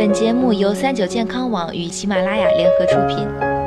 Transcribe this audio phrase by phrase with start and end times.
[0.00, 3.59] 本节目由三九健康网与喜马拉雅联合出品。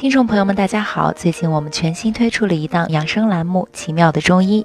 [0.00, 1.12] 听众朋友们，大家好！
[1.12, 4.62] 最近我们全新推出了一档养生栏目《奇妙的中医》，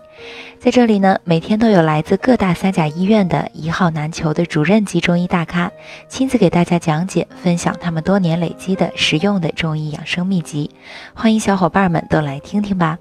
[0.61, 5.69] 在这里呢，每天都有来自各大三甲医院的一号难求的主任级中医大咖，
[6.07, 10.71] 亲自给大家讲解、分享他们多年累积的实用的中医养生秘籍，
[11.13, 12.97] 欢迎小伙伴们都来听听吧。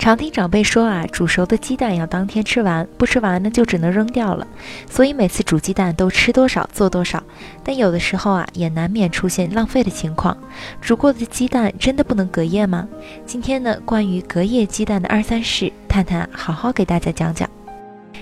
[0.00, 4.46] 常听长辈说啊，煮熟的鸡蛋要当天吃完，不吃完呢就只能扔掉了。
[4.88, 7.22] 所以每次煮鸡蛋都吃多少做多少。
[7.62, 10.34] 但有的时候啊，也难免出现浪费的情况。
[10.80, 12.88] 煮过的鸡蛋真的不能隔夜吗？
[13.26, 17.46] 今天呢，关于隔夜鸡蛋的二三事，探探好好给大家讲讲。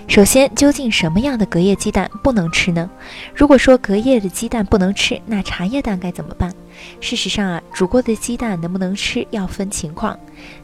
[0.09, 2.91] 首先，究竟什么样的隔夜鸡蛋不能吃呢？
[3.33, 6.53] 如果说隔夜的鸡蛋不能吃，那茶叶蛋该怎么办？
[7.01, 10.19] 事实上啊，煮过的鸡蛋能不能吃要分情况。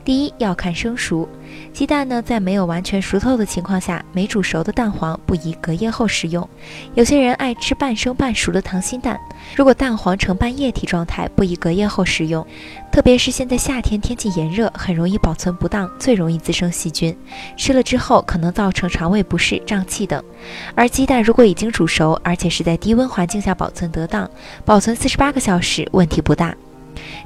[0.04, 1.28] 第一要看生熟，
[1.72, 6.48] 鸡蛋呢在没有完全熟透的情况下，没煮熟的蛋黄不宜隔夜后食用。
[6.94, 9.18] 有些人爱吃半生半熟的溏心蛋，
[9.56, 12.46] 如果蛋黄呈半液体状态，不宜隔夜后食用。
[12.92, 17.16] 特别是现在夏天天气炎热，很容易保存不当，最容易滋生细菌，
[17.56, 20.22] 吃了之后可能造成肠胃不适、胀气等。
[20.76, 24.30] 而鸡蛋如果已经煮熟，而且是在低温环境下保存得当，
[24.64, 26.54] 保存四十八个小时，问题不大。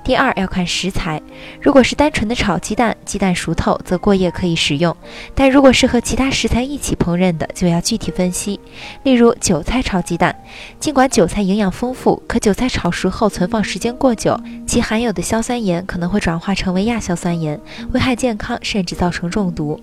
[0.04, 1.20] 第二要看食材，
[1.60, 4.92] 如果是单纯的炒鸡蛋，鸡蛋熟透则过夜可以食用；
[5.34, 8.58] 但如果是和其他食材一起烹饪的，就要具体分析。
[9.02, 10.34] 例如韭菜炒鸡蛋，
[10.80, 17.60] 尽管韭菜营养丰富，可韭菜炒熟后存放时间过久，其含有的硝酸盐可能会转化成为亚硝酸盐，
[17.92, 19.80] 危害健康，甚至造成中毒。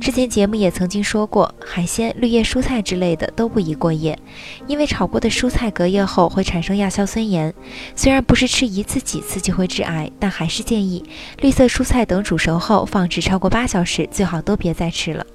[0.00, 4.18] 之前节目也曾经说过，海鲜、绿叶蔬菜之类的都不宜过夜，
[4.66, 7.52] 因为炒过的蔬菜隔夜后会产生亚硝酸盐，
[7.96, 11.04] 虽然不是吃一次几次就会致癌，但还是建议
[11.40, 15.26] 绿色蔬菜等煮熟后放置超过八小时，最好都别再吃了。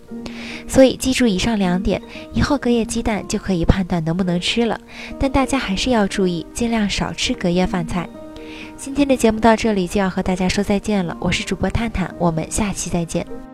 [0.68, 2.02] 所以记住以上两点，
[2.34, 4.80] 以后隔夜鸡蛋就可以判断能不能吃了。
[5.20, 8.08] 但大家还是要注意，尽量少吃隔夜饭菜。
[8.78, 13.49] 今天的节目到这里就要和大家说再见了，我是主播探探，我们下期再见。